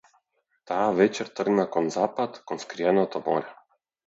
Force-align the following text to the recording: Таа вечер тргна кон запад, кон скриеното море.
Таа 0.71 0.87
вечер 0.99 1.29
тргна 1.39 1.65
кон 1.75 1.85
запад, 1.97 2.31
кон 2.47 2.57
скриеното 2.65 3.17
море. 3.27 3.49